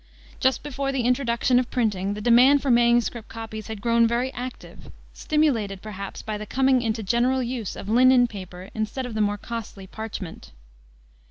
Just 0.39 0.63
before 0.63 0.91
the 0.91 1.03
introduction 1.03 1.59
of 1.59 1.69
printing 1.69 2.15
the 2.15 2.21
demand 2.21 2.63
for 2.63 2.71
MS. 2.71 3.11
copies 3.27 3.67
had 3.67 3.81
grown 3.81 4.07
very 4.07 4.33
active, 4.33 4.91
stimulated, 5.13 5.79
perhaps, 5.79 6.23
by 6.23 6.39
the 6.39 6.47
coming 6.47 6.81
into 6.81 7.03
general 7.03 7.43
use 7.43 7.75
of 7.75 7.87
linen 7.87 8.25
paper 8.25 8.71
instead 8.73 9.05
of 9.05 9.13
the 9.13 9.21
more 9.21 9.37
costly 9.37 9.85
parchment. 9.85 10.53